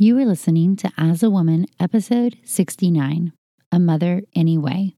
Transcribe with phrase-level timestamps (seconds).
[0.00, 3.32] You are listening to As a Woman, episode 69
[3.72, 4.94] A Mother Anyway.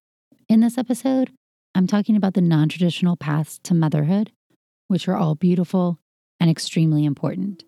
[0.46, 1.30] In this episode,
[1.74, 4.30] I'm talking about the non traditional paths to motherhood,
[4.88, 5.98] which are all beautiful
[6.38, 7.64] and extremely important.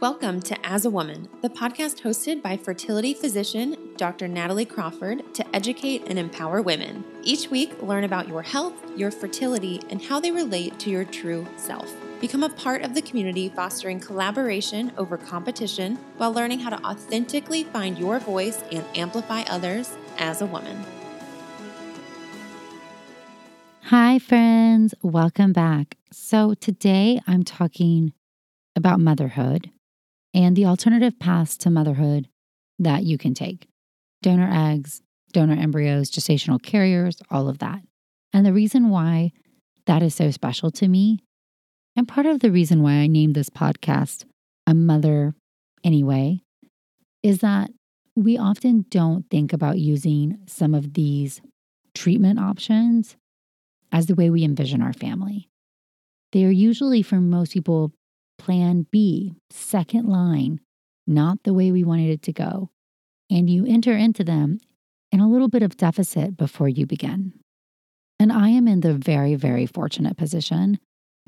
[0.00, 4.28] Welcome to As a Woman, the podcast hosted by fertility physician Dr.
[4.28, 7.02] Natalie Crawford to educate and empower women.
[7.24, 11.48] Each week, learn about your health, your fertility, and how they relate to your true
[11.56, 11.92] self.
[12.20, 17.62] Become a part of the community fostering collaboration over competition while learning how to authentically
[17.62, 20.84] find your voice and amplify others as a woman.
[23.82, 24.94] Hi, friends.
[25.00, 25.96] Welcome back.
[26.10, 28.12] So, today I'm talking
[28.74, 29.70] about motherhood
[30.34, 32.28] and the alternative paths to motherhood
[32.80, 33.68] that you can take
[34.22, 37.80] donor eggs, donor embryos, gestational carriers, all of that.
[38.32, 39.30] And the reason why
[39.86, 41.20] that is so special to me
[41.96, 44.24] and part of the reason why I named this podcast
[44.66, 45.34] A Mother
[45.84, 46.40] Anyway
[47.22, 47.70] is that
[48.16, 51.40] we often don't think about using some of these
[51.94, 53.16] treatment options
[53.92, 55.48] as the way we envision our family.
[56.32, 57.92] They are usually, for most people,
[58.38, 60.60] plan B, second line,
[61.06, 62.70] not the way we wanted it to go.
[63.30, 64.58] And you enter into them
[65.10, 67.32] in a little bit of deficit before you begin.
[68.20, 70.78] And I am in the very, very fortunate position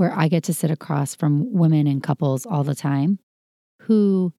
[0.00, 3.18] where I get to sit across from women and couples all the time
[3.82, 4.32] who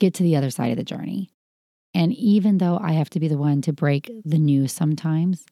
[0.00, 1.28] get to the other side of the journey.
[1.92, 5.44] And even though I have to be the one to break the news sometimes,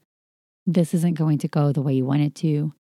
[0.65, 2.73] this isn't going to go the way you want it to.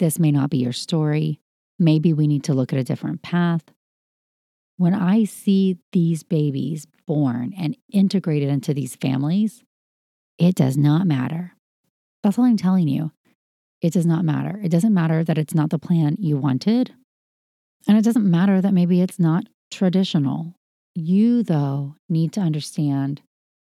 [0.00, 1.38] This may not be your story.
[1.78, 3.62] Maybe we need to look at a different path.
[4.76, 9.62] When I see these babies born and integrated into these families,
[10.36, 11.54] it does not matter.
[12.24, 13.12] That's all I'm telling you.
[13.80, 14.60] It does not matter.
[14.62, 16.94] It doesn't matter that it's not the plan you wanted.
[17.86, 20.54] And it doesn't matter that maybe it's not traditional.
[20.94, 23.22] You, though, need to understand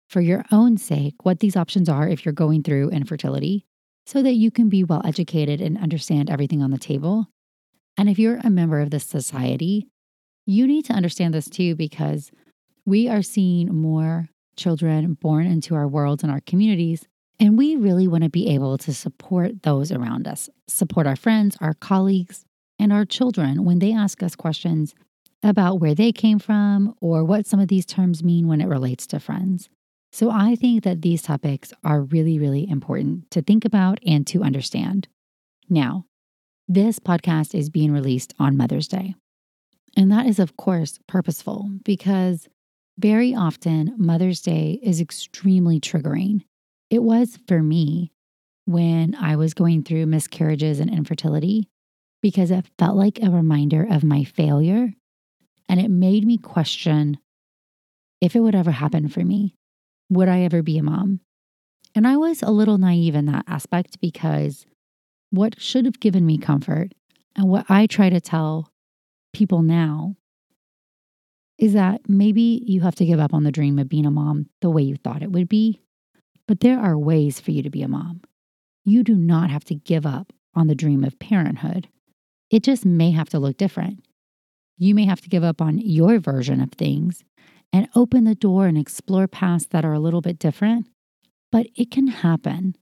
[0.09, 3.67] for your own sake what these options are if you're going through infertility
[4.07, 7.27] so that you can be well educated and understand everything on the table.
[7.97, 9.89] And if you're a member of this society,
[10.47, 12.31] you need to understand this too because
[12.87, 17.07] we are seeing more children born into our worlds and our communities
[17.41, 21.57] and we really want to be able to support those around us, support our friends,
[21.61, 22.45] our colleagues,
[22.79, 24.95] and our children when they ask us questions
[25.43, 29.07] about where they came from or what some of these terms mean when it relates
[29.07, 29.69] to friends.
[30.11, 34.43] So I think that these topics are really, really important to think about and to
[34.43, 35.07] understand.
[35.69, 36.07] Now,
[36.67, 39.15] this podcast is being released on Mother's Day.
[39.97, 42.49] And that is, of course, purposeful because
[42.99, 46.43] very often Mother's Day is extremely triggering
[46.91, 48.13] it was for me
[48.65, 51.69] when I was going through miscarriages and infertility
[52.23, 54.93] because it felt like a reminder of my failure.
[55.69, 57.19] And it made me question
[58.21, 59.55] if it would ever happen for me.
[60.11, 61.21] Would I ever be a mom?
[61.95, 64.67] And I was a little naive in that aspect because
[65.31, 66.93] what should have given me comfort
[67.37, 68.71] and what I try to tell
[69.33, 70.17] people now
[71.59, 74.47] is that maybe you have to give up on the dream of being a mom
[74.61, 75.81] the way you thought it would be
[76.49, 78.23] but there are ways for you to be a mom.
[78.85, 81.89] You do not have to give up on the dream of parenthood.
[82.51, 84.03] It just may have to look different.
[84.79, 87.23] You may have to give up on your version of things
[87.73, 90.89] and open the door and explore paths that are a little bit different,
[91.53, 92.75] but it can happen.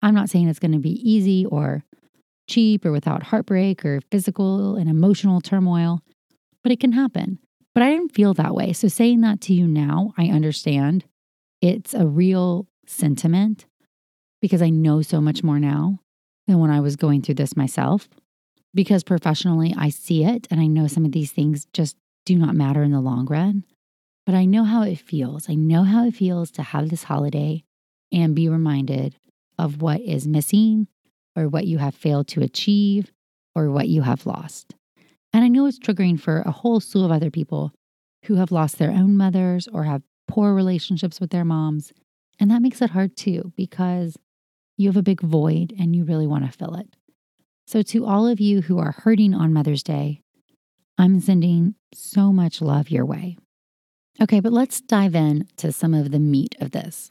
[0.00, 1.84] I'm not saying it's going to be easy or
[2.48, 6.00] cheap or without heartbreak or physical and emotional turmoil,
[6.62, 7.38] but it can happen.
[7.74, 8.72] But I didn't feel that way.
[8.72, 11.04] So saying that to you now, I understand
[11.60, 13.66] it's a real sentiment
[14.40, 16.00] because I know so much more now
[16.46, 18.08] than when I was going through this myself.
[18.74, 22.54] Because professionally, I see it and I know some of these things just do not
[22.54, 23.64] matter in the long run.
[24.24, 25.48] But I know how it feels.
[25.48, 27.64] I know how it feels to have this holiday
[28.12, 29.16] and be reminded
[29.58, 30.86] of what is missing
[31.36, 33.12] or what you have failed to achieve
[33.54, 34.74] or what you have lost.
[35.32, 37.72] And I know it's triggering for a whole slew of other people
[38.26, 41.92] who have lost their own mothers or have poor relationships with their moms
[42.42, 44.18] and that makes it hard too, because
[44.76, 46.88] you have a big void and you really want to fill it.
[47.68, 50.22] So, to all of you who are hurting on Mother's Day,
[50.98, 53.38] I'm sending so much love your way.
[54.20, 57.10] Okay, but let's dive in to some of the meat of this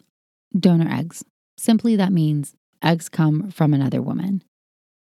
[0.53, 1.23] donor eggs.
[1.57, 4.43] Simply, that means eggs come from another woman.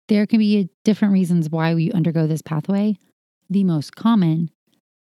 [0.09, 2.97] There can be different reasons why we undergo this pathway.
[3.49, 4.51] The most common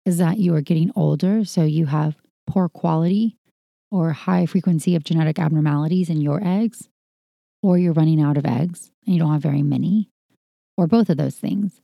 [0.06, 3.38] is that you are getting older, so you have poor quality
[3.96, 6.90] or high frequency of genetic abnormalities in your eggs,
[7.64, 10.10] or you're running out of eggs and you don't have very many,
[10.76, 11.80] or both of those things.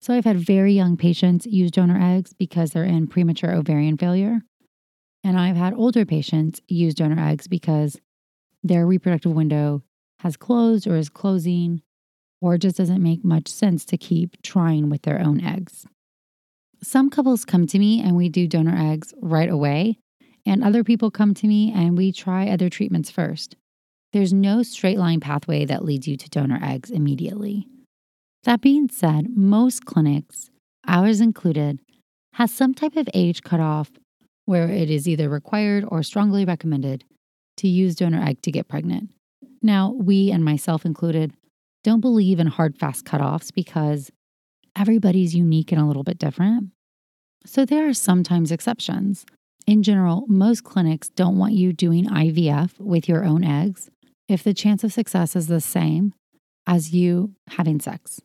[0.00, 4.42] So I've had very young patients use donor eggs because they're in premature ovarian failure.
[5.24, 7.98] And I've had older patients use donor eggs because
[8.62, 9.82] their reproductive window
[10.20, 11.82] has closed or is closing,
[12.40, 15.88] or it just doesn't make much sense to keep trying with their own eggs.
[16.84, 19.98] Some couples come to me and we do donor eggs right away,
[20.48, 23.56] and other people come to me and we try other treatments first.
[24.12, 27.66] There's no straight line pathway that leads you to donor eggs immediately.
[28.44, 30.48] That being said, most clinics,
[30.86, 31.80] ours included,
[32.34, 33.90] has some type of age cutoff
[34.46, 37.04] where it is either required or strongly recommended
[37.58, 39.10] to use donor egg to get pregnant.
[39.60, 41.34] Now, we and myself included
[41.84, 44.10] don't believe in hard fast cutoffs because
[44.74, 46.70] everybody's unique and a little bit different.
[47.44, 49.26] So there are sometimes exceptions.
[49.68, 53.90] In general, most clinics don't want you doing IVF with your own eggs
[54.26, 56.14] if the chance of success is the same
[56.66, 58.22] as you having sex.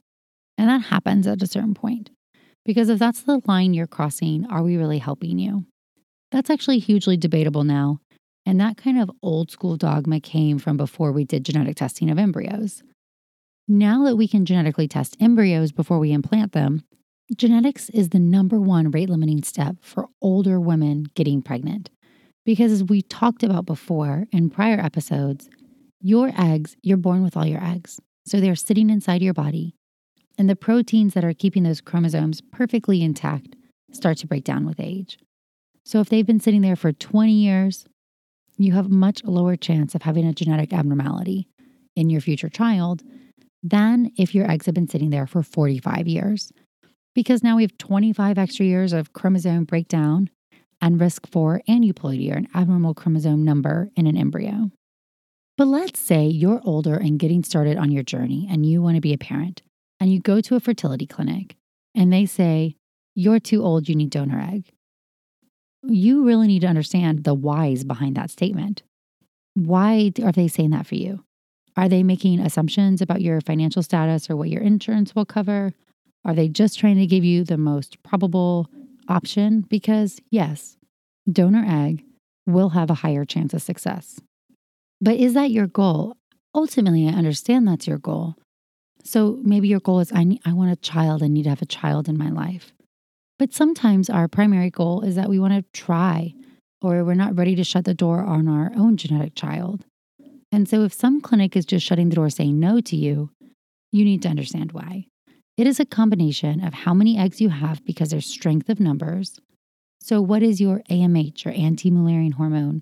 [0.57, 2.11] And that happens at a certain point.
[2.63, 5.65] Because if that's the line you're crossing, are we really helping you?
[6.31, 7.99] That's actually hugely debatable now.
[8.45, 12.17] And that kind of old school dogma came from before we did genetic testing of
[12.17, 12.83] embryos.
[13.67, 16.83] Now that we can genetically test embryos before we implant them,
[17.35, 21.89] genetics is the number one rate limiting step for older women getting pregnant.
[22.45, 25.49] Because as we talked about before in prior episodes,
[26.01, 27.99] your eggs, you're born with all your eggs.
[28.25, 29.75] So they're sitting inside your body
[30.37, 33.55] and the proteins that are keeping those chromosomes perfectly intact
[33.91, 35.17] start to break down with age.
[35.85, 37.85] So if they've been sitting there for 20 years,
[38.57, 41.47] you have much lower chance of having a genetic abnormality
[41.95, 43.03] in your future child
[43.61, 46.51] than if your eggs have been sitting there for 45 years.
[47.15, 50.29] Because now we have 25 extra years of chromosome breakdown
[50.81, 54.71] and risk for aneuploidy or an abnormal chromosome number in an embryo.
[55.57, 59.01] But let's say you're older and getting started on your journey and you want to
[59.01, 59.61] be a parent
[59.99, 61.55] and you go to a fertility clinic
[61.95, 62.75] and they say,
[63.15, 64.71] You're too old, you need donor egg.
[65.83, 68.81] You really need to understand the whys behind that statement.
[69.53, 71.23] Why are they saying that for you?
[71.77, 75.73] Are they making assumptions about your financial status or what your insurance will cover?
[76.25, 78.69] Are they just trying to give you the most probable
[79.07, 79.61] option?
[79.61, 80.77] Because, yes,
[81.31, 82.03] donor egg
[82.45, 84.19] will have a higher chance of success.
[85.01, 86.15] But is that your goal?
[86.55, 88.35] Ultimately, I understand that's your goal.
[89.03, 91.61] So maybe your goal is I need, I want a child, I need to have
[91.61, 92.71] a child in my life.
[93.37, 96.33] But sometimes our primary goal is that we want to try
[96.81, 99.85] or we're not ready to shut the door on our own genetic child.
[100.51, 103.31] And so if some clinic is just shutting the door saying no to you,
[103.91, 105.07] you need to understand why.
[105.55, 109.39] It is a combination of how many eggs you have because there's strength of numbers.
[110.01, 112.81] So what is your AMH or anti-Mullerian hormone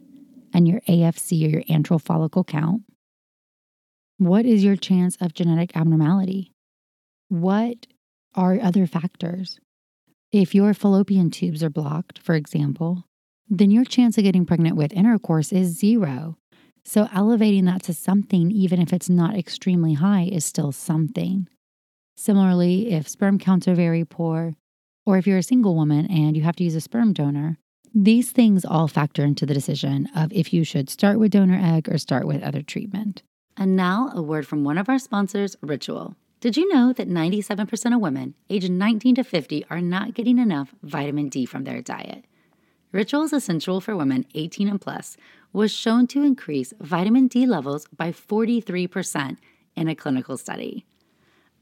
[0.54, 2.84] and your AFC or your antral follicle count?
[4.18, 6.54] What is your chance of genetic abnormality?
[7.28, 7.88] What
[8.36, 9.60] are other factors?
[10.32, 13.04] If your fallopian tubes are blocked, for example,
[13.50, 16.38] then your chance of getting pregnant with intercourse is zero.
[16.86, 21.48] So, elevating that to something, even if it's not extremely high, is still something.
[22.22, 24.54] Similarly, if sperm counts are very poor,
[25.08, 27.58] or if you're a single woman and you have to use a sperm donor,
[27.96, 31.90] these things all factor into the decision of if you should start with donor egg
[31.90, 33.24] or start with other treatment.
[33.58, 36.16] And now, a word from one of our sponsors, Ritual.
[36.42, 40.76] Did you know that 97% of women aged 19 to 50 are not getting enough
[40.84, 42.26] vitamin D from their diet?
[42.92, 45.18] Ritual's essential for women 18 and plus
[45.54, 49.38] was shown to increase vitamin D levels by 43%
[49.75, 50.86] in a clinical study.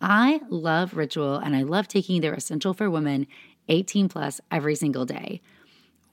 [0.01, 3.27] I love Ritual and I love taking their Essential for Women
[3.67, 5.41] 18 plus every single day.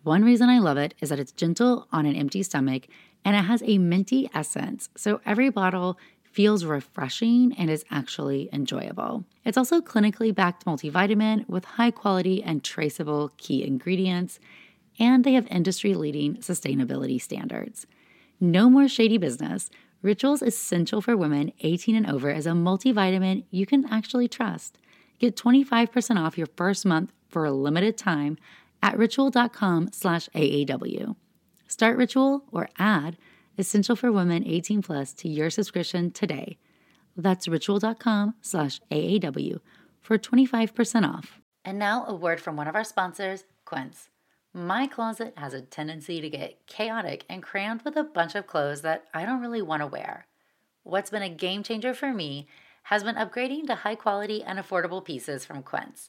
[0.02, 2.86] One reason I love it is that it's gentle on an empty stomach
[3.24, 4.88] and it has a minty essence.
[4.96, 5.98] So every bottle
[6.36, 9.24] feels refreshing and is actually enjoyable.
[9.44, 14.38] It's also clinically backed multivitamin with high quality and traceable key ingredients,
[14.98, 17.86] and they have industry leading sustainability standards.
[18.38, 19.70] No more shady business.
[20.02, 24.78] Rituals Essential for Women 18 and over is a multivitamin you can actually trust.
[25.18, 28.36] Get 25% off your first month for a limited time
[28.82, 31.16] at ritual.com slash AAW.
[31.66, 33.16] Start Ritual or add
[33.58, 36.58] Essential for Women 18 Plus to your subscription today.
[37.16, 39.60] That's ritual.com slash AAW
[40.02, 41.40] for 25% off.
[41.64, 44.10] And now a word from one of our sponsors, Quince.
[44.56, 48.80] My closet has a tendency to get chaotic and crammed with a bunch of clothes
[48.80, 50.26] that I don't really want to wear.
[50.82, 52.48] What's been a game changer for me
[52.84, 56.08] has been upgrading to high quality and affordable pieces from Quince.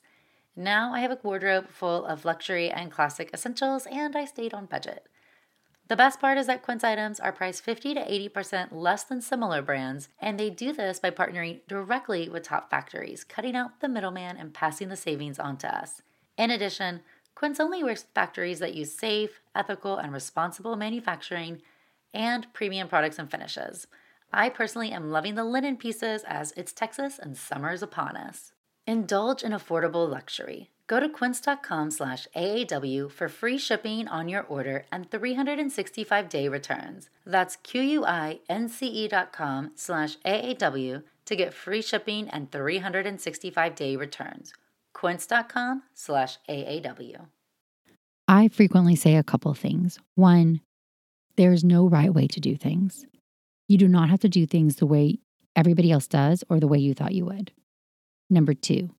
[0.55, 4.65] Now I have a wardrobe full of luxury and classic essentials, and I stayed on
[4.65, 5.07] budget.
[5.89, 9.61] The best part is that Quince items are priced 50 to 80% less than similar
[9.61, 14.37] brands, and they do this by partnering directly with top factories, cutting out the middleman
[14.37, 16.01] and passing the savings on to us.
[16.37, 17.01] In addition,
[17.37, 21.61] Quince only works with factories that use safe, ethical, and responsible manufacturing
[22.11, 23.85] and premium products and finishes.
[24.33, 28.53] I personally am loving the linen pieces as it's Texas and summer is upon us.
[28.87, 30.71] Indulge in affordable luxury.
[30.87, 37.11] Go to quince.com slash AAW for free shipping on your order and 365-day returns.
[37.23, 44.53] That's Q-U-I-N-C-E dot com slash AAW to get free shipping and 365-day returns.
[44.97, 47.27] quince.com slash AAW.
[48.27, 49.99] I frequently say a couple things.
[50.15, 50.61] One,
[51.37, 53.05] there's no right way to do things.
[53.67, 55.19] You do not have to do things the way
[55.55, 57.51] everybody else does or the way you thought you would.
[58.29, 58.89] Number two,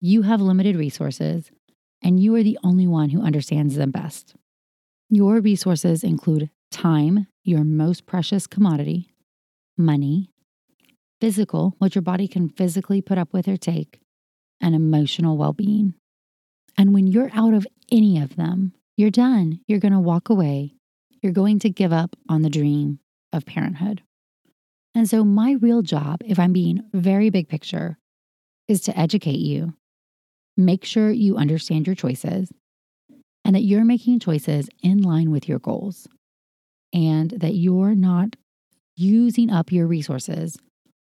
[0.00, 1.50] you have limited resources
[2.02, 4.36] and you are the only one who understands them best.
[5.10, 9.12] Your resources include time, your most precious commodity,
[9.76, 10.30] money,
[11.20, 14.01] physical, what your body can physically put up with or take,
[14.62, 15.94] and emotional well being.
[16.78, 19.60] And when you're out of any of them, you're done.
[19.66, 20.74] You're going to walk away.
[21.20, 23.00] You're going to give up on the dream
[23.32, 24.02] of parenthood.
[24.94, 27.98] And so, my real job, if I'm being very big picture,
[28.68, 29.74] is to educate you,
[30.56, 32.52] make sure you understand your choices,
[33.44, 36.06] and that you're making choices in line with your goals,
[36.92, 38.36] and that you're not
[38.96, 40.58] using up your resources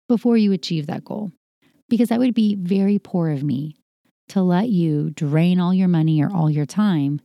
[0.09, 1.31] before you achieve that goal.
[1.89, 3.77] Because that would be very poor of me
[4.29, 7.21] to let you drain all your money or all your time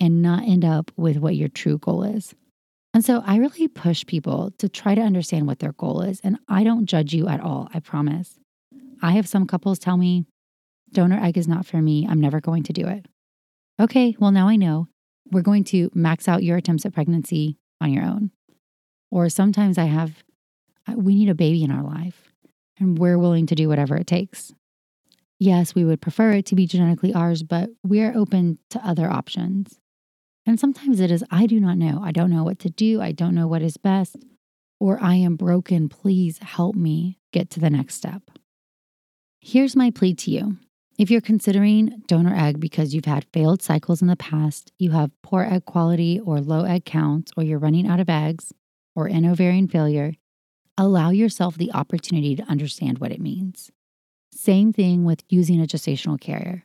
[0.00, 2.34] and not end up with what your true goal is.
[2.92, 6.20] And so I really push people to try to understand what their goal is.
[6.22, 8.38] And I don't judge you at all, I promise.
[9.02, 10.26] I have some couples tell me,
[10.92, 12.06] donor egg is not for me.
[12.08, 13.06] I'm never going to do it.
[13.80, 14.88] Okay, well, now I know.
[15.30, 18.30] We're going to max out your attempts at pregnancy on your own.
[19.10, 20.22] Or sometimes I have,
[20.88, 22.33] uh, we need a baby in our life
[22.78, 24.52] and we're willing to do whatever it takes.
[25.38, 29.78] Yes, we would prefer it to be genetically ours, but we're open to other options.
[30.46, 32.00] And sometimes it is, I do not know.
[32.02, 33.00] I don't know what to do.
[33.00, 34.16] I don't know what is best.
[34.78, 35.88] Or I am broken.
[35.88, 38.22] Please help me get to the next step.
[39.40, 40.56] Here's my plea to you.
[40.98, 45.10] If you're considering donor egg because you've had failed cycles in the past, you have
[45.22, 48.52] poor egg quality or low egg counts, or you're running out of eggs,
[48.94, 50.12] or in ovarian failure,
[50.76, 53.70] allow yourself the opportunity to understand what it means.
[54.32, 56.64] Same thing with using a gestational carrier.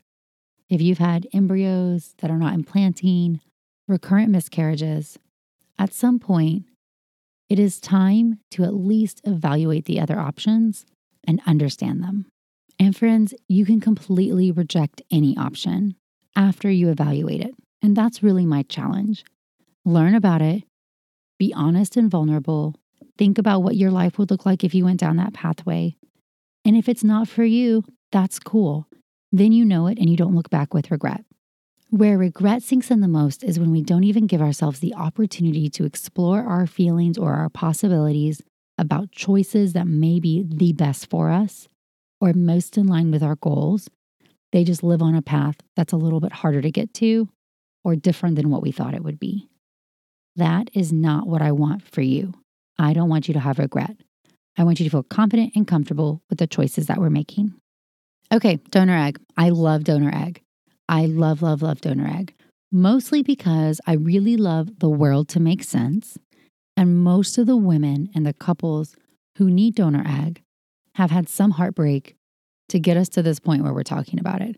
[0.70, 3.42] If you've had embryos that are not implanting,
[3.88, 5.18] recurrent miscarriages,
[5.78, 6.66] at some point,
[7.50, 10.86] it is time to at least evaluate the other options
[11.24, 12.28] and understand them.
[12.80, 15.96] And friends, you can completely reject any option
[16.36, 17.56] after you evaluate it.
[17.82, 19.24] And that's really my challenge.
[19.86, 20.64] Learn about it,
[21.40, 22.76] be honest and vulnerable,
[23.20, 25.96] think about what your life would look like if you went down that pathway.
[26.64, 27.84] And if it's not for you,
[28.14, 28.88] that's cool.
[29.32, 31.26] Then you know it and you don't look back with regret.
[31.90, 35.70] Where regret sinks in the most is when we don't even give ourselves the opportunity
[35.70, 38.42] to explore our feelings or our possibilities
[38.78, 41.68] about choices that may be the best for us
[42.22, 43.90] or most in line with our goals.
[44.54, 47.28] They just live on a path that's a little bit harder to get to
[47.84, 49.50] or different than what we thought it would be.
[50.38, 52.34] That is not what I want for you.
[52.80, 53.98] I don't want you to have regret.
[54.58, 57.54] I want you to feel confident and comfortable with the choices that we're making.
[58.32, 59.20] Okay, donor egg.
[59.38, 60.42] I love donor egg.
[60.88, 62.34] I love, love, love donor egg,
[62.72, 66.18] mostly because I really love the world to make sense.
[66.78, 68.96] And most of the women and the couples
[69.38, 70.42] who need donor egg
[70.96, 72.16] have had some heartbreak
[72.70, 74.56] to get us to this point where we're talking about it.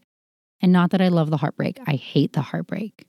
[0.62, 3.06] And not that I love the heartbreak, I hate the heartbreak.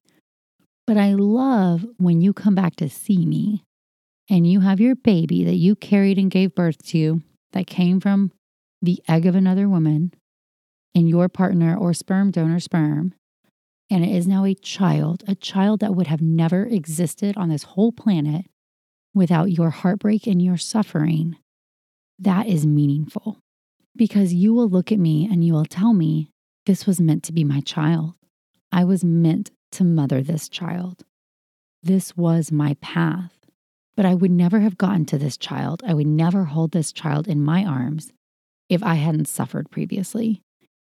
[0.87, 3.63] But I love when you come back to see me
[4.31, 8.33] and you have your baby that you carried and gave birth to that came from
[8.81, 10.13] the egg of another woman
[10.95, 13.15] in your partner or sperm donor sperm,
[13.91, 17.63] and it is now a child, a child that would have never existed on this
[17.63, 18.47] whole planet
[19.15, 21.37] without your heartbreak and your suffering,
[22.19, 23.39] that is meaningful
[23.95, 26.31] because you will look at me and you will tell me
[26.67, 28.15] this was meant to be my child.
[28.71, 31.05] I was meant to mother this child.
[31.83, 33.42] This was my path.
[33.95, 35.83] But I would never have gotten to this child.
[35.87, 38.13] I would never hold this child in my arms
[38.69, 40.43] if I hadn't suffered previously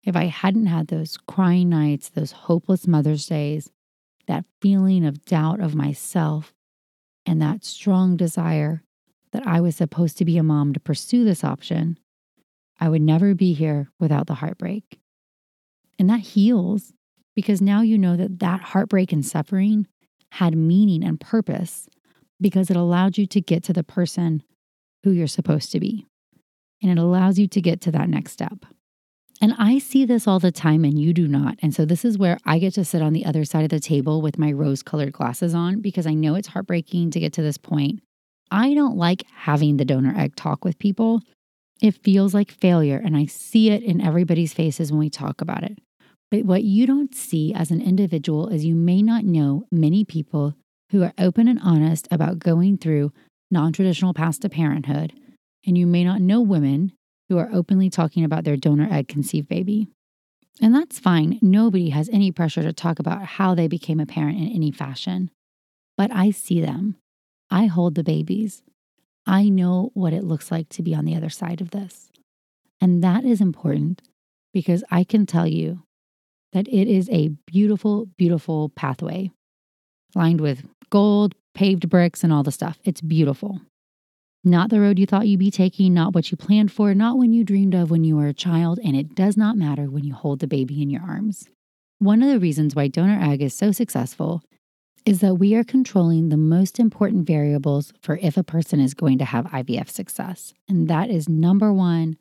[0.03, 3.69] if I hadn't had those crying nights, those hopeless Mother's Days,
[4.27, 6.53] that feeling of doubt of myself,
[7.25, 8.83] and that strong desire
[9.31, 11.99] that I was supposed to be a mom to pursue this option,
[12.79, 14.99] I would never be here without the heartbreak.
[15.99, 16.93] And that heals
[17.35, 19.87] because now you know that that heartbreak and suffering
[20.31, 21.87] had meaning and purpose
[22.41, 24.43] because it allowed you to get to the person
[25.03, 26.07] who you're supposed to be.
[26.81, 28.65] And it allows you to get to that next step.
[29.39, 31.57] And I see this all the time, and you do not.
[31.63, 33.79] And so, this is where I get to sit on the other side of the
[33.79, 37.41] table with my rose colored glasses on because I know it's heartbreaking to get to
[37.41, 38.01] this point.
[38.51, 41.21] I don't like having the donor egg talk with people.
[41.81, 45.63] It feels like failure, and I see it in everybody's faces when we talk about
[45.63, 45.79] it.
[46.29, 50.53] But what you don't see as an individual is you may not know many people
[50.91, 53.11] who are open and honest about going through
[53.49, 55.13] non traditional paths to parenthood,
[55.65, 56.93] and you may not know women
[57.29, 59.87] who are openly talking about their donor egg conceived baby.
[60.61, 61.39] And that's fine.
[61.41, 65.31] Nobody has any pressure to talk about how they became a parent in any fashion.
[65.97, 66.97] But I see them.
[67.49, 68.63] I hold the babies.
[69.25, 72.09] I know what it looks like to be on the other side of this.
[72.81, 74.01] And that is important
[74.53, 75.83] because I can tell you
[76.51, 79.31] that it is a beautiful, beautiful pathway
[80.15, 82.79] lined with gold, paved bricks, and all the stuff.
[82.83, 83.61] It's beautiful.
[84.43, 87.31] Not the road you thought you'd be taking, not what you planned for, not when
[87.31, 90.13] you dreamed of when you were a child, and it does not matter when you
[90.13, 91.47] hold the baby in your arms.
[91.99, 94.41] One of the reasons why donor egg is so successful
[95.05, 99.19] is that we are controlling the most important variables for if a person is going
[99.19, 100.53] to have IVF success.
[100.67, 102.17] And that is number one,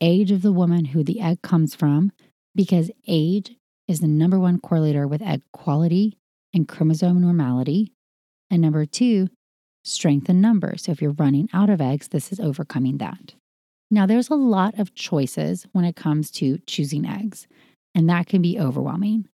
[0.00, 2.12] age of the woman who the egg comes from,
[2.54, 3.54] because age
[3.86, 6.16] is the number one correlator with egg quality
[6.54, 7.92] and chromosome normality.
[8.50, 9.28] And number two,
[9.84, 10.76] strength in number.
[10.76, 13.34] So if you're running out of eggs, this is overcoming that.
[13.90, 17.48] Now, there's a lot of choices when it comes to choosing eggs,
[17.94, 19.26] and that can be overwhelming.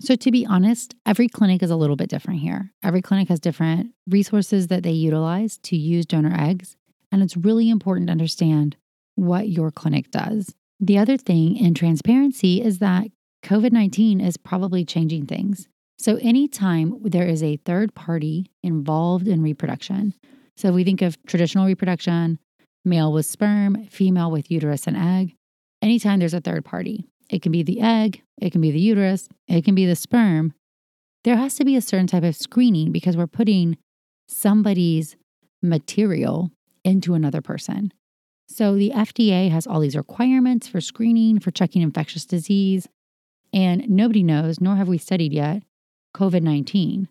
[0.00, 2.72] So, to be honest, every clinic is a little bit different here.
[2.82, 6.76] Every clinic has different resources that they utilize to use donor eggs,
[7.10, 8.76] and it's really important to understand
[9.14, 10.54] what your clinic does.
[10.80, 13.06] The other thing in transparency is that
[13.44, 15.68] COVID 19 is probably changing things.
[16.02, 20.14] So, anytime there is a third party involved in reproduction,
[20.56, 22.40] so if we think of traditional reproduction,
[22.84, 25.36] male with sperm, female with uterus and egg,
[25.80, 29.28] anytime there's a third party, it can be the egg, it can be the uterus,
[29.46, 30.54] it can be the sperm,
[31.22, 33.78] there has to be a certain type of screening because we're putting
[34.28, 35.14] somebody's
[35.62, 36.50] material
[36.84, 37.92] into another person.
[38.48, 42.88] So the FDA has all these requirements for screening, for checking infectious disease,
[43.52, 45.62] and nobody knows, nor have we studied yet,
[46.14, 47.08] COVID 19?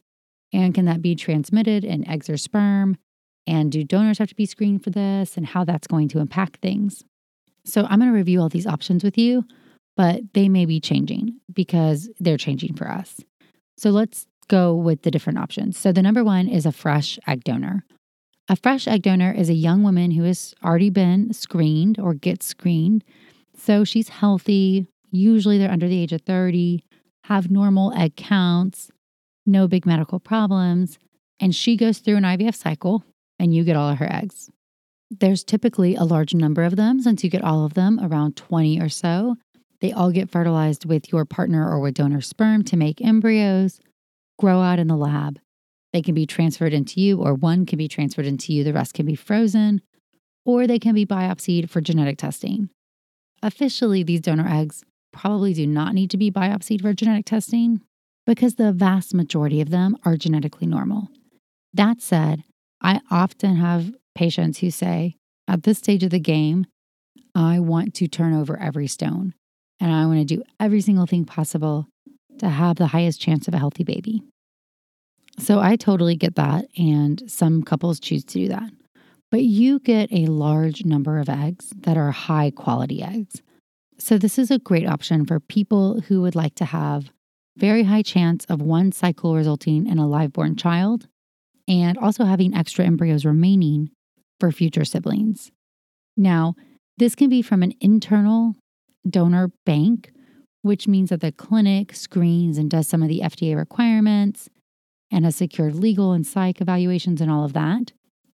[0.54, 2.98] And can that be transmitted in eggs or sperm?
[3.48, 6.62] And do donors have to be screened for this and how that's going to impact
[6.62, 7.04] things?
[7.66, 9.46] So, I'm going to review all these options with you,
[9.96, 13.20] but they may be changing because they're changing for us.
[13.78, 15.78] So, let's go with the different options.
[15.78, 17.86] So, the number one is a fresh egg donor.
[18.50, 22.48] A fresh egg donor is a young woman who has already been screened or gets
[22.48, 23.04] screened.
[23.56, 24.88] So, she's healthy.
[25.12, 26.84] Usually, they're under the age of 30
[27.26, 28.92] have normal egg counts,
[29.46, 31.00] no big medical problems,
[31.40, 33.04] and she goes through an IVF cycle
[33.40, 34.50] and you get all of her eggs.
[35.10, 38.80] There's typically a large number of them since you get all of them, around 20
[38.80, 39.36] or so.
[39.82, 43.80] They all get fertilized with your partner or with donor sperm to make embryos,
[44.40, 45.40] grow out in the lab.
[45.92, 48.94] They can be transferred into you, or one can be transferred into you, the rest
[48.94, 49.82] can be frozen,
[50.46, 52.70] or they can be biopsied for genetic testing.
[53.44, 57.82] Officially, these donor eggs probably do not need to be biopsied for genetic testing
[58.26, 61.10] because the vast majority of them are genetically normal.
[61.74, 62.44] That said,
[62.82, 65.16] I often have patients who say,
[65.48, 66.66] at this stage of the game,
[67.34, 69.34] I want to turn over every stone
[69.80, 71.88] and I want to do every single thing possible
[72.40, 74.22] to have the highest chance of a healthy baby.
[75.40, 78.70] So I totally get that, and some couples choose to do that.
[79.32, 83.42] But you get a large number of eggs that are high quality eggs.
[84.02, 87.12] So, this is a great option for people who would like to have
[87.56, 91.08] very high chance of one cycle resulting in a live born child
[91.68, 93.92] and also having extra embryos remaining
[94.40, 95.52] for future siblings.
[96.18, 96.56] Now,
[96.98, 98.56] this can be from an internal
[99.08, 100.12] donor bank,
[100.64, 104.50] which means that the clinic screens and does some of the FDA requirements
[105.12, 107.92] and has secured legal and psych evaluations and all of that.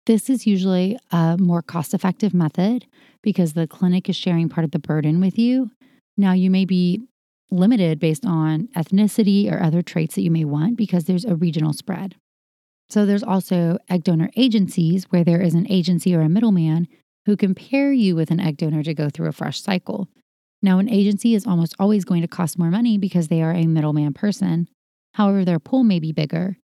[0.08, 2.86] This is usually a more cost effective method
[3.24, 5.72] because the clinic is sharing part of the burden with you.
[6.18, 7.02] Now, you may be
[7.50, 11.74] limited based on ethnicity or other traits that you may want because there's a regional
[11.74, 12.16] spread.
[12.90, 16.88] So, there's also egg donor agencies where there is an agency or a middleman
[17.26, 20.10] who can pair you with an egg donor to go through a fresh cycle.
[20.62, 23.66] Now, an agency is almost always going to cost more money because they are a
[23.66, 24.68] middleman person.
[25.14, 26.58] However, their pool may be bigger.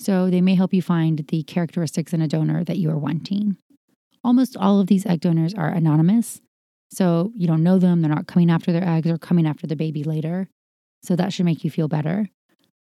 [0.00, 3.56] So, they may help you find the characteristics in a donor that you are wanting.
[4.28, 6.42] Almost all of these egg donors are anonymous.
[6.90, 8.02] So you don't know them.
[8.02, 10.50] They're not coming after their eggs or coming after the baby later.
[11.02, 12.28] So that should make you feel better.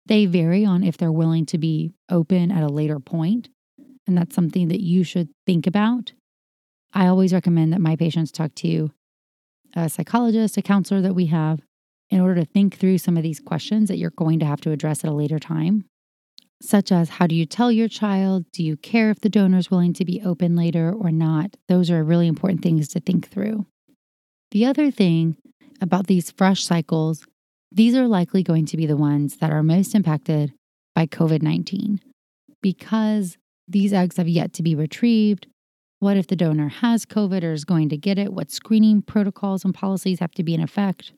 [0.06, 3.49] They vary on if they're willing to be open at a later point,
[4.06, 6.12] and that's something that you should think about.
[6.93, 8.91] I always recommend that my patients talk to
[9.75, 11.62] a psychologist, a counselor that we have,
[12.12, 14.71] in order to think through some of these questions that you're going to have to
[14.71, 15.86] address at a later time,
[16.62, 18.45] such as how do you tell your child?
[18.52, 21.56] Do you care if the donor is willing to be open later or not?
[21.67, 23.65] Those are really important things to think through.
[24.52, 25.38] The other thing
[25.82, 27.26] about these fresh cycles,
[27.71, 30.54] these are likely going to be the ones that are most impacted
[30.93, 32.00] by COVID 19
[32.62, 35.47] because these eggs have yet to be retrieved.
[36.00, 38.34] What if the donor has COVID or is going to get it?
[38.34, 41.13] What screening protocols and policies have to be in effect?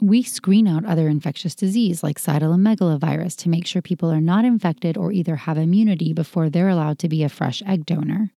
[0.00, 4.96] We screen out other infectious disease like cytomegalovirus to make sure people are not infected
[4.96, 8.30] or either have immunity before they're allowed to be a fresh egg donor.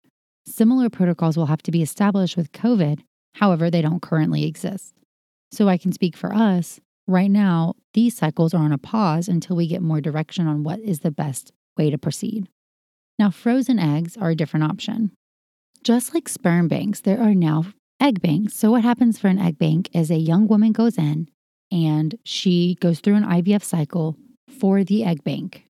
[0.45, 3.01] Similar protocols will have to be established with COVID,
[3.35, 4.93] however, they don't currently exist.
[5.51, 6.79] So I can speak for us.
[7.07, 10.79] Right now, these cycles are on a pause until we get more direction on what
[10.79, 12.47] is the best way to proceed.
[13.17, 15.11] Now, frozen eggs are a different option.
[15.83, 17.65] Just like sperm banks, there are now
[17.99, 18.55] egg banks.
[18.55, 21.27] So, what happens for an egg bank is a young woman goes in
[21.71, 24.17] and she goes through an IVF cycle
[24.59, 25.65] for the egg bank.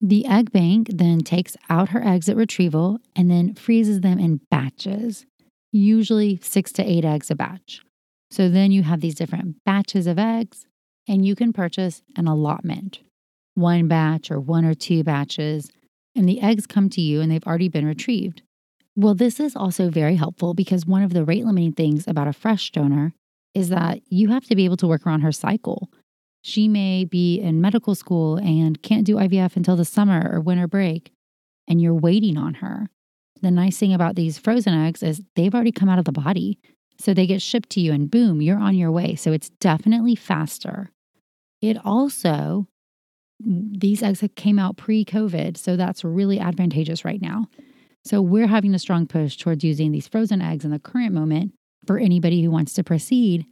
[0.00, 4.40] The egg bank then takes out her eggs at retrieval and then freezes them in
[4.50, 5.26] batches,
[5.72, 7.82] usually six to eight eggs a batch.
[8.30, 10.66] So then you have these different batches of eggs,
[11.08, 13.00] and you can purchase an allotment
[13.58, 15.68] one batch or one or two batches,
[16.14, 18.42] and the eggs come to you and they've already been retrieved.
[18.94, 22.32] Well, this is also very helpful because one of the rate limiting things about a
[22.32, 23.14] fresh donor
[23.58, 25.90] is that you have to be able to work around her cycle.
[26.42, 30.68] She may be in medical school and can't do IVF until the summer or winter
[30.68, 31.10] break,
[31.66, 32.88] and you're waiting on her.
[33.42, 36.58] The nice thing about these frozen eggs is they've already come out of the body.
[37.00, 39.16] So they get shipped to you, and boom, you're on your way.
[39.16, 40.90] So it's definitely faster.
[41.60, 42.66] It also,
[43.40, 45.56] these eggs came out pre COVID.
[45.56, 47.46] So that's really advantageous right now.
[48.04, 51.52] So we're having a strong push towards using these frozen eggs in the current moment
[51.88, 53.46] for anybody who wants to proceed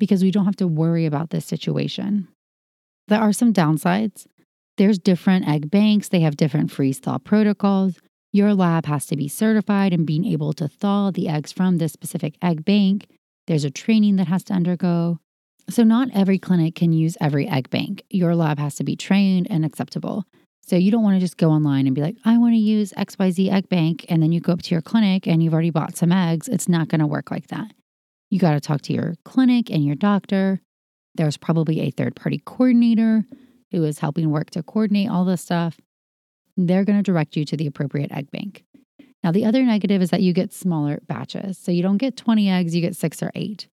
[0.00, 2.26] because we don't have to worry about this situation.
[3.08, 4.26] There are some downsides.
[4.78, 7.98] There's different egg banks, they have different freeze thaw protocols.
[8.32, 11.92] Your lab has to be certified in being able to thaw the eggs from this
[11.92, 13.06] specific egg bank.
[13.46, 15.18] There's a training that has to undergo.
[15.68, 18.02] So, not every clinic can use every egg bank.
[18.08, 20.24] Your lab has to be trained and acceptable.
[20.66, 22.94] So, you don't want to just go online and be like, I want to use
[22.96, 24.06] XYZ egg bank.
[24.08, 26.48] And then you go up to your clinic and you've already bought some eggs.
[26.48, 27.72] It's not going to work like that.
[28.32, 30.62] You got to talk to your clinic and your doctor.
[31.14, 33.26] There's probably a third party coordinator
[33.70, 35.78] who is helping work to coordinate all this stuff
[36.56, 38.64] they're going to direct you to the appropriate egg bank.
[39.22, 41.58] Now, the other negative is that you get smaller batches.
[41.58, 43.68] So you don't get 20 eggs, you get six or eight.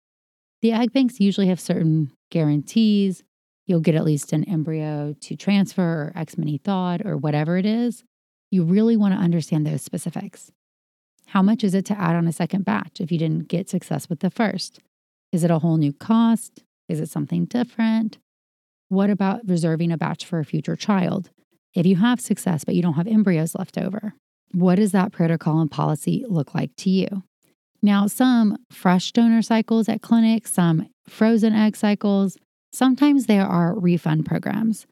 [0.62, 3.24] The egg banks usually have certain guarantees.
[3.68, 7.66] You'll get at least an embryo to transfer or X mini thawed or whatever it
[7.66, 8.04] is.
[8.52, 10.52] You really want to understand those specifics.
[11.36, 14.08] How much is it to add on a second batch if you didn't get success
[14.08, 14.80] with the first?
[15.34, 16.64] Is it a whole new cost?
[16.88, 18.20] Is it something different?
[18.88, 21.32] What about reserving a batch for a future child?
[21.74, 24.14] If you have success, but you don't have embryos left over,
[24.54, 27.24] what does that protocol and policy look like to you?
[27.82, 32.38] Now, some fresh donor cycles at clinics, some frozen egg cycles,
[32.72, 34.88] sometimes there are refund programs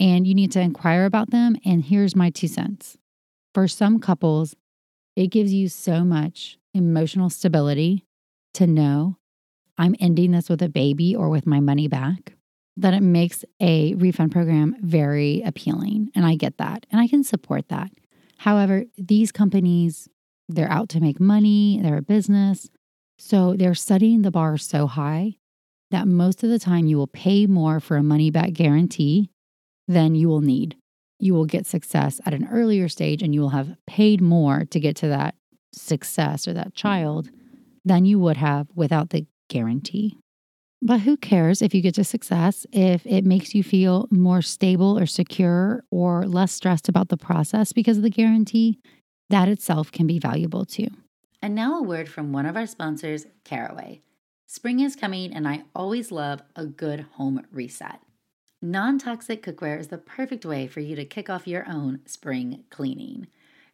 [0.00, 1.56] and you need to inquire about them.
[1.64, 2.98] And here's my two cents.
[3.54, 4.56] For some couples,
[5.16, 8.04] it gives you so much emotional stability
[8.54, 9.16] to know
[9.76, 12.34] I'm ending this with a baby or with my money back
[12.76, 16.10] that it makes a refund program very appealing.
[16.14, 16.86] And I get that.
[16.90, 17.90] And I can support that.
[18.38, 20.08] However, these companies,
[20.48, 22.68] they're out to make money, they're a business.
[23.18, 25.36] So they're setting the bar so high
[25.90, 29.30] that most of the time you will pay more for a money back guarantee
[29.86, 30.76] than you will need.
[31.18, 34.80] You will get success at an earlier stage and you will have paid more to
[34.80, 35.34] get to that
[35.72, 37.30] success or that child
[37.84, 40.18] than you would have without the guarantee.
[40.82, 44.98] But who cares if you get to success if it makes you feel more stable
[44.98, 48.78] or secure or less stressed about the process because of the guarantee?
[49.30, 50.88] That itself can be valuable too.
[51.40, 54.02] And now a word from one of our sponsors, Caraway.
[54.46, 58.00] Spring is coming, and I always love a good home reset.
[58.66, 62.64] Non toxic cookware is the perfect way for you to kick off your own spring
[62.70, 63.26] cleaning.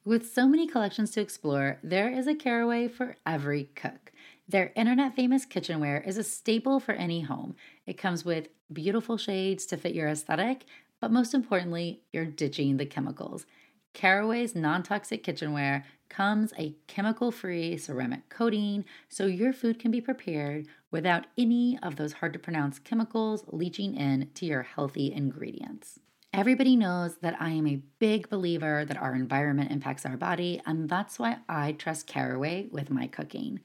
[0.05, 4.11] With so many collections to explore, there is a Caraway for every cook.
[4.49, 7.55] Their internet famous kitchenware is a staple for any home.
[7.87, 10.65] It comes with beautiful shades to fit your aesthetic,
[11.01, 13.47] but most importantly, you're ditching the chemicals.
[13.95, 20.03] Caraway's non toxic kitchenware comes a chemical free ceramic coating so your food can be
[20.03, 26.01] prepared without any of those hard to pronounce chemicals leaching in to your healthy ingredients.
[26.33, 30.89] Everybody knows that I am a big believer that our environment impacts our body, and
[30.89, 33.61] that's why I trust Caraway with my cooking.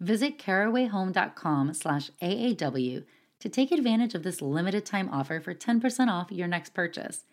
[0.00, 3.04] Visit carawayhome.com slash AAW
[3.40, 7.24] to take advantage of this limited time offer for 10% off your next purchase.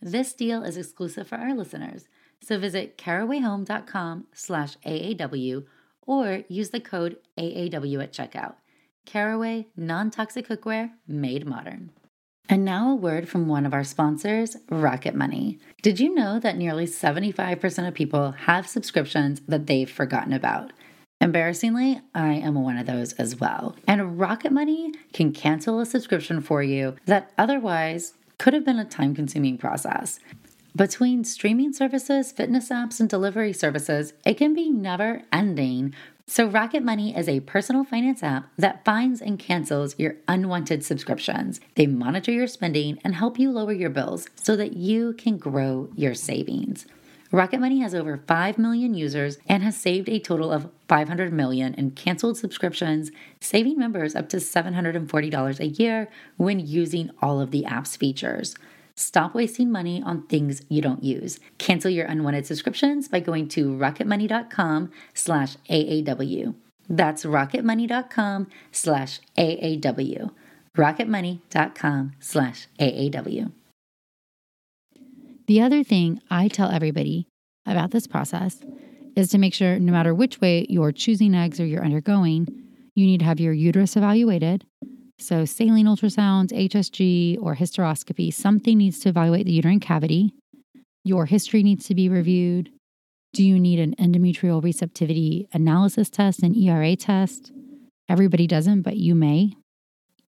[0.00, 2.08] This deal is exclusive for our listeners,
[2.42, 5.64] so visit carawayhome.com slash AAW
[6.02, 8.54] or use the code AAW at checkout.
[9.04, 11.90] Caraway non-toxic cookware made modern.
[12.48, 15.58] And now a word from one of our sponsors, Rocket Money.
[15.82, 20.72] Did you know that nearly 75% of people have subscriptions that they've forgotten about?
[21.20, 23.74] Embarrassingly, I am one of those as well.
[23.88, 28.84] And Rocket Money can cancel a subscription for you that otherwise could have been a
[28.84, 30.20] time consuming process.
[30.76, 35.94] Between streaming services, fitness apps, and delivery services, it can be never ending
[36.28, 41.60] so, Rocket Money is a personal finance app that finds and cancels your unwanted subscriptions.
[41.76, 45.88] They monitor your spending and help you lower your bills so that you can grow
[45.94, 46.84] your savings.
[47.30, 51.74] Rocket Money has over 5 million users and has saved a total of 500 million
[51.74, 56.08] in canceled subscriptions, saving members up to $740 a year
[56.38, 58.56] when using all of the app's features.
[58.96, 61.38] Stop wasting money on things you don't use.
[61.58, 66.54] Cancel your unwanted subscriptions by going to rocketmoney.com slash AAW.
[66.88, 70.30] That's rocketmoney.com slash AAW.
[70.76, 73.52] rocketmoney.com slash AAW.
[75.46, 77.28] The other thing I tell everybody
[77.66, 78.58] about this process
[79.14, 82.48] is to make sure no matter which way you're choosing eggs or you're undergoing,
[82.94, 84.64] you need to have your uterus evaluated
[85.18, 90.34] so, saline ultrasounds, HSG, or hysteroscopy, something needs to evaluate the uterine cavity.
[91.04, 92.70] Your history needs to be reviewed.
[93.32, 97.50] Do you need an endometrial receptivity analysis test, an ERA test?
[98.08, 99.54] Everybody doesn't, but you may.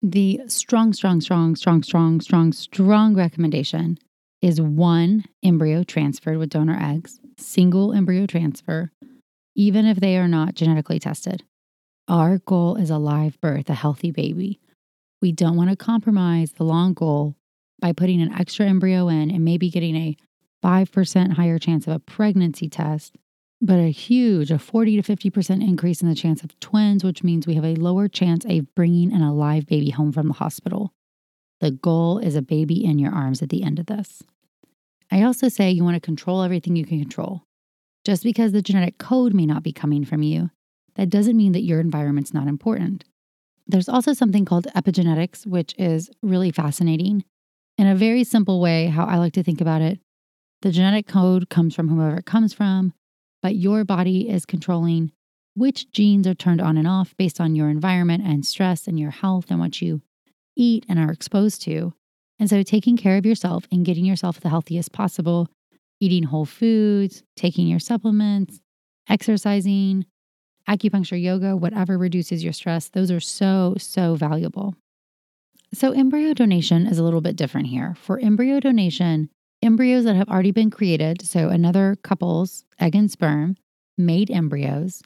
[0.03, 3.97] The strong, strong, strong, strong, strong, strong, strong recommendation
[4.41, 8.91] is one embryo transferred with donor eggs, single embryo transfer,
[9.55, 11.43] even if they are not genetically tested.
[12.07, 14.59] Our goal is a live birth, a healthy baby.
[15.21, 17.35] We don't want to compromise the long goal
[17.79, 20.17] by putting an extra embryo in and maybe getting a
[20.63, 23.15] 5% higher chance of a pregnancy test,
[23.61, 27.45] but a huge, a 40 to 50% increase in the chance of twins, which means
[27.45, 30.93] we have a lower chance of bringing an alive baby home from the hospital.
[31.61, 34.23] The goal is a baby in your arms at the end of this.
[35.11, 37.43] I also say you want to control everything you can control.
[38.03, 40.51] Just because the genetic code may not be coming from you,
[40.95, 43.05] that doesn't mean that your environment's not important.
[43.67, 47.23] There's also something called epigenetics, which is really fascinating.
[47.77, 49.99] In a very simple way, how I like to think about it,
[50.61, 52.93] the genetic code comes from whoever it comes from,
[53.41, 55.11] but your body is controlling
[55.55, 59.11] which genes are turned on and off based on your environment and stress and your
[59.11, 60.01] health and what you
[60.55, 61.93] eat and are exposed to.
[62.39, 65.47] And so, taking care of yourself and getting yourself the healthiest possible,
[66.01, 68.59] eating whole foods, taking your supplements,
[69.09, 70.05] exercising,
[70.69, 74.75] acupuncture, yoga, whatever reduces your stress, those are so, so valuable.
[75.73, 77.95] So, embryo donation is a little bit different here.
[77.99, 79.29] For embryo donation,
[79.61, 83.57] embryos that have already been created, so another couple's egg and sperm
[83.97, 85.01] made embryos,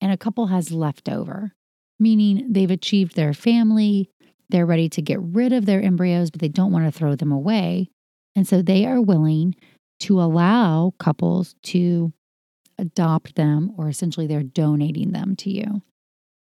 [0.00, 1.52] and a couple has leftover,
[1.98, 4.10] meaning they've achieved their family,
[4.48, 7.32] they're ready to get rid of their embryos, but they don't want to throw them
[7.32, 7.88] away.
[8.34, 9.54] And so they are willing
[10.00, 12.12] to allow couples to
[12.80, 15.82] adopt them, or essentially they're donating them to you.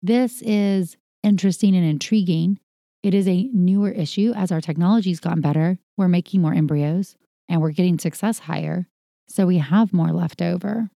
[0.02, 2.58] This is interesting and intriguing.
[3.02, 5.78] It is a newer issue as our technology's gotten better.
[5.96, 7.16] We're making more embryos
[7.48, 8.88] and we're getting success higher.
[9.28, 10.90] So we have more left over.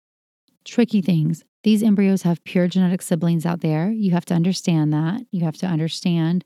[0.64, 1.44] Tricky things.
[1.64, 3.90] These embryos have pure genetic siblings out there.
[3.90, 5.22] You have to understand that.
[5.30, 6.44] You have to understand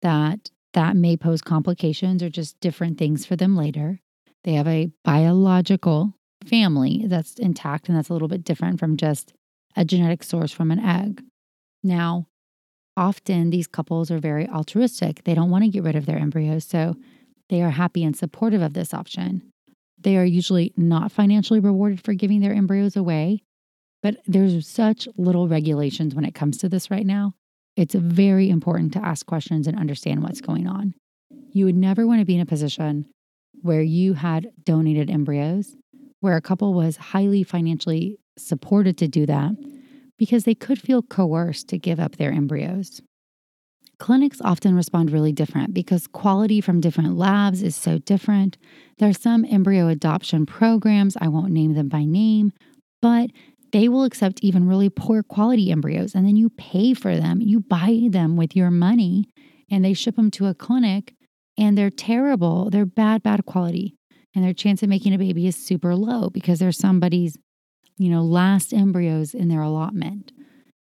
[0.00, 4.00] that that may pose complications or just different things for them later.
[4.44, 6.14] They have a biological
[6.46, 9.32] family that's intact, and that's a little bit different from just
[9.76, 11.22] a genetic source from an egg.
[11.82, 12.26] Now,
[12.96, 15.24] often these couples are very altruistic.
[15.24, 16.96] They don't want to get rid of their embryos, so
[17.48, 19.42] they are happy and supportive of this option.
[19.98, 23.42] They are usually not financially rewarded for giving their embryos away,
[24.02, 27.34] but there's such little regulations when it comes to this right now.
[27.76, 30.94] It's very important to ask questions and understand what's going on.
[31.52, 33.06] You would never want to be in a position
[33.62, 35.76] where you had donated embryos
[36.22, 39.52] where a couple was highly financially supported to do that
[40.16, 43.02] because they could feel coerced to give up their embryos.
[43.98, 48.56] Clinics often respond really different because quality from different labs is so different.
[48.98, 52.52] There are some embryo adoption programs, I won't name them by name,
[53.00, 53.30] but
[53.72, 57.40] they will accept even really poor quality embryos and then you pay for them.
[57.40, 59.28] You buy them with your money
[59.68, 61.14] and they ship them to a clinic
[61.58, 62.70] and they're terrible.
[62.70, 63.96] They're bad, bad quality.
[64.34, 67.36] And their chance of making a baby is super low because they're somebody's,
[67.98, 70.32] you know, last embryos in their allotment.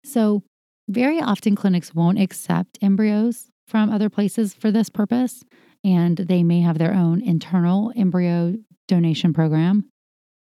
[0.04, 0.42] So,
[0.88, 5.44] very often clinics won't accept embryos from other places for this purpose,
[5.84, 8.56] and they may have their own internal embryo
[8.88, 9.88] donation program.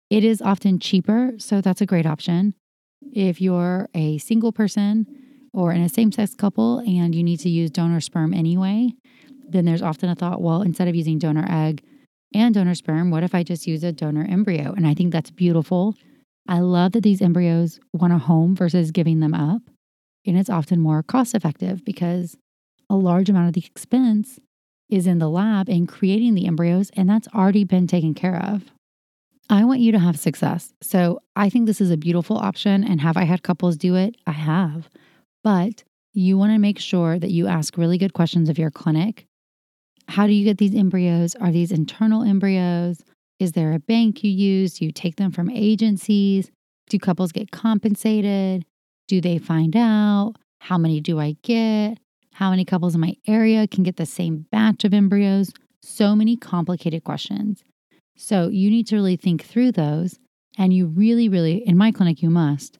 [0.09, 2.53] It is often cheaper, so that's a great option.
[3.01, 5.05] If you're a single person
[5.53, 8.91] or in a same sex couple and you need to use donor sperm anyway,
[9.49, 11.83] then there's often a thought, well, instead of using donor egg
[12.33, 14.73] and donor sperm, what if I just use a donor embryo?
[14.73, 15.95] And I think that's beautiful.
[16.47, 19.61] I love that these embryos want a home versus giving them up.
[20.25, 22.37] And it's often more cost effective because
[22.89, 24.39] a large amount of the expense
[24.89, 28.63] is in the lab in creating the embryos, and that's already been taken care of.
[29.49, 30.73] I want you to have success.
[30.81, 32.83] So I think this is a beautiful option.
[32.83, 34.15] And have I had couples do it?
[34.25, 34.89] I have.
[35.43, 39.25] But you want to make sure that you ask really good questions of your clinic.
[40.07, 41.35] How do you get these embryos?
[41.35, 43.03] Are these internal embryos?
[43.39, 44.75] Is there a bank you use?
[44.75, 46.51] Do you take them from agencies?
[46.89, 48.65] Do couples get compensated?
[49.07, 50.33] Do they find out?
[50.59, 51.97] How many do I get?
[52.33, 55.51] How many couples in my area can get the same batch of embryos?
[55.81, 57.63] So many complicated questions.
[58.15, 60.19] So you need to really think through those.
[60.57, 62.77] And you really, really, in my clinic, you must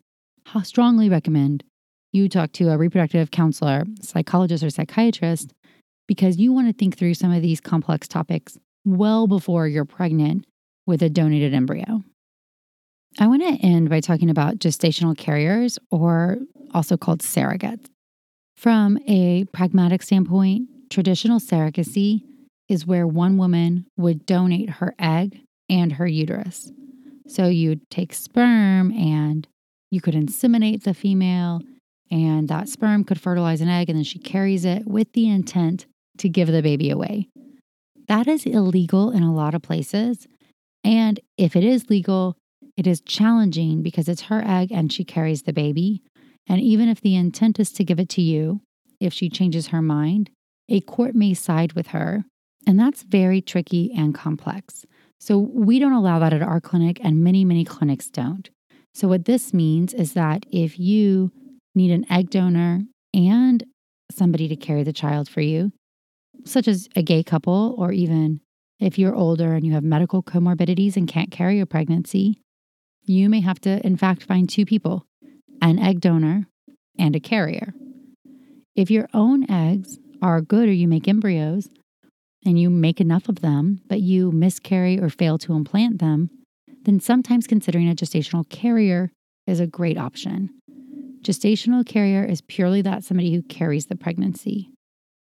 [0.64, 1.64] strongly recommend
[2.12, 5.54] you talk to a reproductive counselor, psychologist, or psychiatrist
[6.08, 10.46] because you want to think through some of these complex topics well before you're pregnant
[10.86, 12.04] with a donated embryo.
[13.20, 16.38] I want to end by talking about gestational carriers, or
[16.74, 17.88] also called surrogates.
[18.56, 22.22] From a pragmatic standpoint, traditional surrogacy
[22.70, 26.72] is where one woman would donate her egg and her uterus.
[27.28, 29.48] So you'd take sperm and
[29.90, 31.62] you could inseminate the female,
[32.10, 35.86] and that sperm could fertilize an egg, and then she carries it with the intent
[36.22, 37.28] to give the baby away.
[38.08, 40.28] That is illegal in a lot of places.
[40.84, 42.36] And if it is legal,
[42.76, 46.02] it is challenging because it's her egg and she carries the baby.
[46.48, 48.62] And even if the intent is to give it to you,
[49.00, 50.30] if she changes her mind,
[50.70, 52.24] a court may side with her
[52.68, 54.86] and that's very tricky and complex.
[55.20, 58.50] So we don't allow that at our clinic, and many, many clinics don't.
[58.94, 61.32] So, what this means is that if you
[61.76, 62.82] need an egg donor
[63.14, 63.64] and
[64.12, 65.72] somebody to carry the child for you,
[66.45, 68.41] such as a gay couple, or even
[68.80, 72.41] if you're older and you have medical comorbidities and can't carry a pregnancy,
[73.04, 75.06] you may have to, in fact, find two people
[75.62, 76.47] an egg donor
[76.97, 77.73] and a carrier.
[78.75, 81.69] If your own eggs are good or you make embryos,
[82.45, 86.30] and you make enough of them, but you miscarry or fail to implant them,
[86.84, 89.12] then sometimes considering a gestational carrier
[89.45, 90.49] is a great option.
[91.21, 94.71] Gestational carrier is purely that somebody who carries the pregnancy.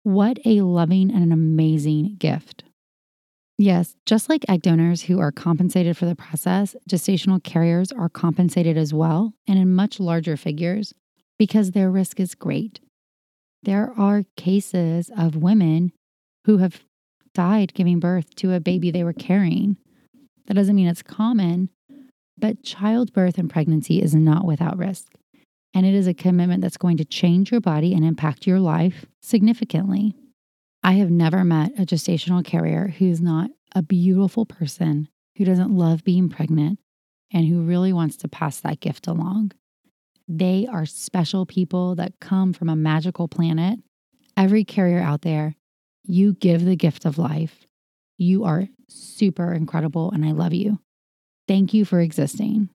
[0.04, 2.64] What a loving and an amazing gift.
[3.58, 8.76] Yes, just like egg donors who are compensated for the process, gestational carriers are compensated
[8.76, 10.92] as well and in much larger figures
[11.38, 12.80] because their risk is great.
[13.62, 15.92] There are cases of women
[16.46, 16.80] who have
[17.34, 19.76] died giving birth to a baby they were carrying.
[20.46, 21.70] That doesn't mean it's common,
[22.36, 25.12] but childbirth and pregnancy is not without risk.
[25.74, 29.06] And it is a commitment that's going to change your body and impact your life
[29.20, 30.14] significantly.
[30.82, 36.04] I have never met a gestational carrier who's not a beautiful person, who doesn't love
[36.04, 36.78] being pregnant,
[37.32, 39.52] and who really wants to pass that gift along.
[40.28, 43.78] They are special people that come from a magical planet.
[44.36, 45.54] Every carrier out there
[46.04, 47.66] you give the gift of life.
[48.18, 50.80] You are super incredible, and I love you.
[51.48, 52.68] Thank you for existing.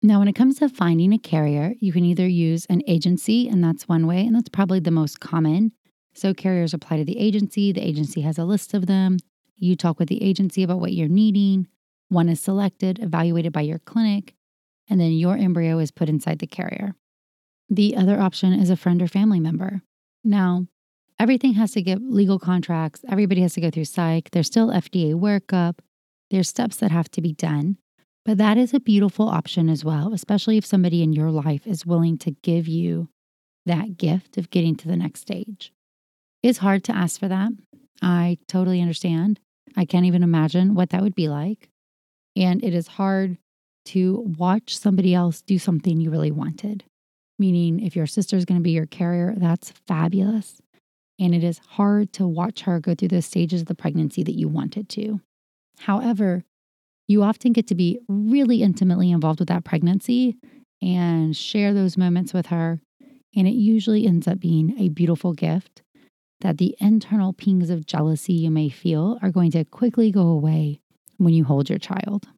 [0.00, 3.64] Now, when it comes to finding a carrier, you can either use an agency, and
[3.64, 5.72] that's one way, and that's probably the most common.
[6.14, 9.18] So, carriers apply to the agency, the agency has a list of them.
[9.56, 11.66] You talk with the agency about what you're needing.
[12.10, 14.34] One is selected, evaluated by your clinic,
[14.88, 16.94] and then your embryo is put inside the carrier.
[17.68, 19.82] The other option is a friend or family member.
[20.22, 20.66] Now,
[21.18, 23.04] everything has to get legal contracts.
[23.08, 24.30] Everybody has to go through psych.
[24.30, 25.80] There's still FDA workup.
[26.30, 27.78] There's steps that have to be done.
[28.24, 31.86] But that is a beautiful option as well, especially if somebody in your life is
[31.86, 33.08] willing to give you
[33.66, 35.72] that gift of getting to the next stage.
[36.42, 37.52] It's hard to ask for that.
[38.02, 39.40] I totally understand.
[39.76, 41.68] I can't even imagine what that would be like.
[42.36, 43.38] And it is hard
[43.86, 46.84] to watch somebody else do something you really wanted.
[47.38, 50.60] Meaning, if your sister is going to be your carrier, that's fabulous
[51.18, 54.38] and it is hard to watch her go through the stages of the pregnancy that
[54.38, 55.20] you wanted to.
[55.80, 56.44] However,
[57.08, 60.36] you often get to be really intimately involved with that pregnancy
[60.80, 62.80] and share those moments with her.
[63.34, 65.82] And it usually ends up being a beautiful gift
[66.40, 70.80] that the internal pings of jealousy you may feel are going to quickly go away
[71.16, 72.28] when you hold your child.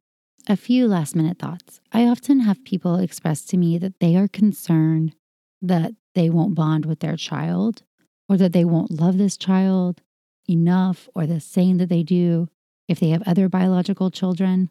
[0.47, 1.81] A few last minute thoughts.
[1.91, 5.15] I often have people express to me that they are concerned
[5.61, 7.83] that they won't bond with their child
[8.27, 10.01] or that they won't love this child
[10.49, 12.47] enough or the same that they do
[12.91, 14.69] if they have other biological children.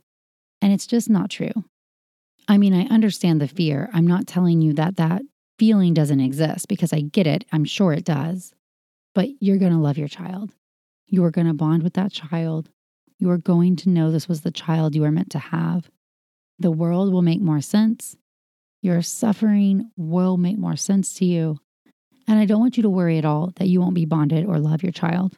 [0.62, 1.64] And it's just not true.
[2.46, 3.88] I mean, I understand the fear.
[3.92, 5.22] I'm not telling you that that
[5.58, 7.44] feeling doesn't exist because I get it.
[7.52, 8.54] I'm sure it does.
[9.14, 10.52] But you're going to love your child.
[11.06, 12.70] You are going to bond with that child.
[13.18, 15.90] You are going to know this was the child you were meant to have.
[16.58, 18.16] The world will make more sense.
[18.82, 21.58] Your suffering will make more sense to you.
[22.28, 24.58] And I don't want you to worry at all that you won't be bonded or
[24.58, 25.36] love your child.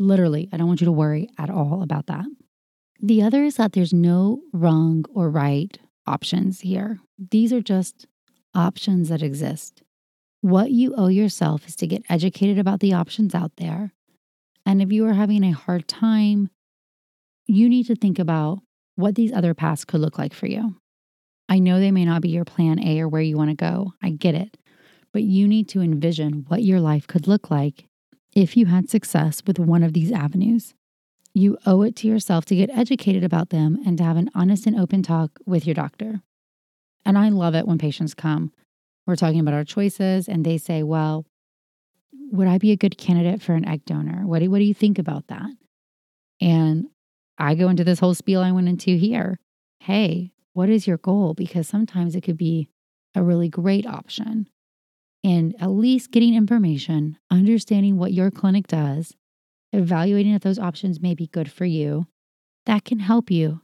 [0.00, 2.24] Literally, I don't want you to worry at all about that.
[3.02, 6.98] The other is that there's no wrong or right options here.
[7.30, 8.06] These are just
[8.54, 9.82] options that exist.
[10.40, 13.92] What you owe yourself is to get educated about the options out there.
[14.64, 16.48] And if you are having a hard time,
[17.46, 18.60] you need to think about
[18.96, 20.76] what these other paths could look like for you.
[21.46, 23.92] I know they may not be your plan A or where you want to go.
[24.02, 24.56] I get it.
[25.12, 27.89] But you need to envision what your life could look like
[28.34, 30.74] if you had success with one of these avenues.
[31.32, 34.66] You owe it to yourself to get educated about them and to have an honest
[34.66, 36.22] and open talk with your doctor.
[37.04, 38.52] And I love it when patients come.
[39.06, 41.24] We're talking about our choices, and they say, Well,
[42.32, 44.26] would I be a good candidate for an egg donor?
[44.26, 45.50] What do, what do you think about that?
[46.40, 46.86] And
[47.38, 49.38] I go into this whole spiel I went into here.
[49.80, 51.34] Hey, what is your goal?
[51.34, 52.68] Because sometimes it could be
[53.14, 54.48] a really great option.
[55.22, 59.14] And at least getting information, understanding what your clinic does,
[59.72, 62.06] evaluating if those options may be good for you,
[62.66, 63.60] that can help you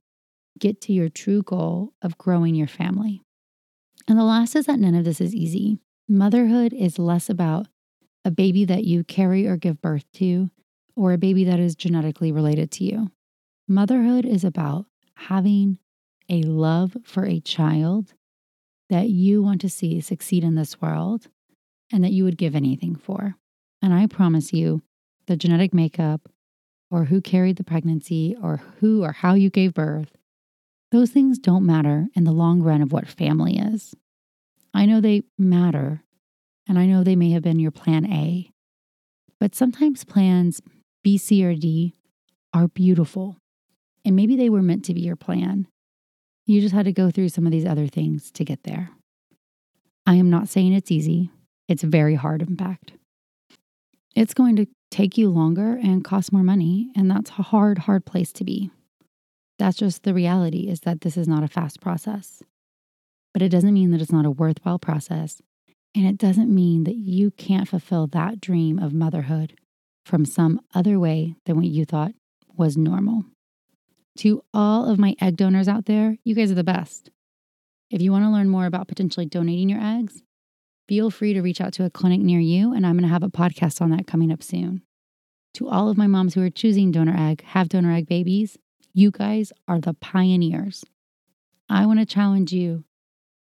[0.58, 3.22] get to your true goal of growing your family.
[4.08, 5.78] And the last is that none of this is easy.
[6.08, 7.66] Motherhood is less about
[8.24, 10.50] a baby that you carry or give birth to,
[10.94, 13.10] or a baby that is genetically related to you.
[13.68, 15.78] Motherhood is about having
[16.28, 18.14] a love for a child
[18.88, 21.28] that you want to see succeed in this world
[21.92, 23.36] and that you would give anything for.
[23.82, 24.82] And I promise you,
[25.26, 26.28] the genetic makeup,
[26.90, 30.16] or who carried the pregnancy, or who or how you gave birth,
[30.92, 33.94] those things don't matter in the long run of what family is.
[34.72, 36.02] I know they matter,
[36.68, 38.50] and I know they may have been your plan A,
[39.40, 40.60] but sometimes plans
[41.02, 41.94] B, C, or D
[42.52, 43.36] are beautiful,
[44.04, 45.66] and maybe they were meant to be your plan.
[46.46, 48.90] You just had to go through some of these other things to get there.
[50.06, 51.30] I am not saying it's easy.
[51.68, 52.92] It's very hard, in fact.
[54.14, 58.06] It's going to take you longer and cost more money, and that's a hard, hard
[58.06, 58.70] place to be.
[59.58, 62.42] That's just the reality is that this is not a fast process.
[63.32, 65.42] But it doesn't mean that it's not a worthwhile process.
[65.94, 69.54] And it doesn't mean that you can't fulfill that dream of motherhood
[70.04, 72.12] from some other way than what you thought
[72.56, 73.24] was normal.
[74.18, 77.10] To all of my egg donors out there, you guys are the best.
[77.90, 80.22] If you want to learn more about potentially donating your eggs,
[80.88, 83.22] feel free to reach out to a clinic near you, and I'm going to have
[83.22, 84.82] a podcast on that coming up soon.
[85.54, 88.58] To all of my moms who are choosing donor egg, have donor egg babies,
[88.92, 90.84] you guys are the pioneers.
[91.68, 92.84] I want to challenge you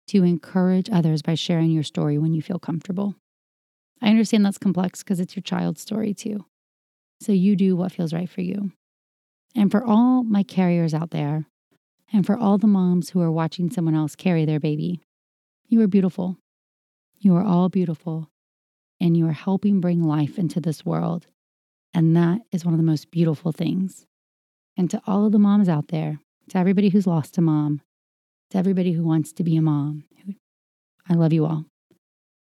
[0.08, 3.14] to encourage others by sharing your story when you feel comfortable.
[4.02, 6.44] I understand that's complex because it's your child's story too.
[7.20, 8.72] So you do what feels right for you.
[9.54, 11.46] And for all my carriers out there,
[12.12, 15.00] and for all the moms who are watching someone else carry their baby,
[15.68, 16.36] you are beautiful.
[17.18, 18.30] You are all beautiful,
[19.00, 21.26] and you are helping bring life into this world.
[21.94, 24.06] And that is one of the most beautiful things.
[24.76, 27.80] And to all of the moms out there, to everybody who's lost a mom,
[28.50, 30.04] to everybody who wants to be a mom,
[31.08, 31.64] I love you all.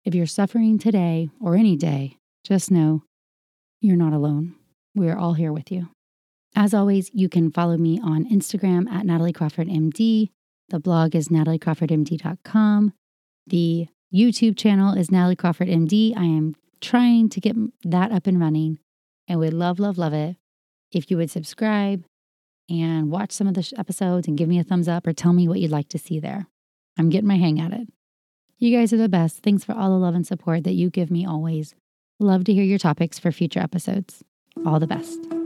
[0.06, 3.04] If you're suffering today or any day, just know
[3.82, 4.56] you're not alone.
[4.96, 5.90] We're all here with you.
[6.56, 10.30] As always, you can follow me on Instagram at Natalie Crawford MD.
[10.70, 12.94] The blog is natalie nataliecrawfordmd.com.
[13.48, 16.16] The YouTube channel is Natalie Crawford MD.
[16.16, 18.78] I am trying to get that up and running
[19.28, 20.38] and would love, love, love it
[20.92, 22.04] if you would subscribe,
[22.70, 25.48] and watch some of the episodes and give me a thumbs up or tell me
[25.48, 26.46] what you'd like to see there.
[26.98, 27.88] I'm getting my hang at it.
[28.60, 29.40] You guys are the best.
[29.40, 31.74] Thanks for all the love and support that you give me always.
[32.20, 34.24] Love to hear your topics for future episodes.
[34.64, 35.43] All the best.